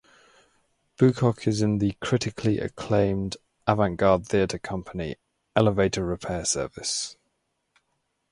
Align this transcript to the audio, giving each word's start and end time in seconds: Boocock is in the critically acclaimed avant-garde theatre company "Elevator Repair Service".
Boocock 0.97 1.45
is 1.47 1.61
in 1.61 1.77
the 1.77 1.91
critically 2.01 2.57
acclaimed 2.57 3.37
avant-garde 3.67 4.25
theatre 4.25 4.57
company 4.57 5.15
"Elevator 5.55 6.03
Repair 6.03 6.43
Service". 6.43 7.17